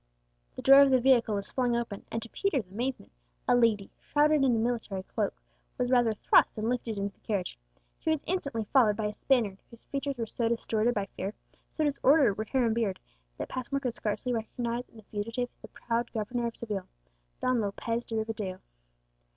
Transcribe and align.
the 0.55 0.63
door 0.63 0.81
of 0.81 0.89
the 0.89 0.99
vehicle 0.99 1.35
was 1.35 1.51
flung 1.51 1.75
open, 1.75 2.03
and 2.11 2.23
to 2.23 2.29
Peter's 2.29 2.65
amazement 2.71 3.11
a 3.47 3.55
lady, 3.55 3.91
shrouded 3.99 4.43
in 4.43 4.55
a 4.55 4.57
military 4.57 5.03
cloak, 5.03 5.39
was 5.77 5.91
rather 5.91 6.15
thrust 6.15 6.55
than 6.55 6.67
lifted 6.69 6.97
into 6.97 7.13
the 7.13 7.19
carriage. 7.23 7.55
She 7.99 8.09
was 8.09 8.23
instantly 8.25 8.63
followed 8.73 8.95
by 8.97 9.05
a 9.05 9.13
Spaniard 9.13 9.59
whose 9.69 9.83
features 9.83 10.17
were 10.17 10.25
so 10.25 10.49
distorted 10.49 10.95
by 10.95 11.05
fear, 11.15 11.35
so 11.69 11.83
disordered 11.83 12.35
were 12.35 12.45
hair 12.45 12.65
and 12.65 12.73
beard, 12.73 12.99
that 13.37 13.49
Passmore 13.49 13.79
could 13.81 13.93
scarcely 13.93 14.33
recognize 14.33 14.89
in 14.89 14.97
the 14.97 15.03
fugitive 15.03 15.49
the 15.61 15.67
proud 15.67 16.11
governor 16.11 16.47
of 16.47 16.55
Seville, 16.57 16.87
Don 17.39 17.61
Lopez 17.61 18.03
de 18.07 18.15
Rivadeo. 18.15 18.59